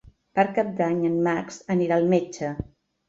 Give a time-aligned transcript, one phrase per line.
[0.37, 2.51] Per Cap d'Any en Max anirà al metge.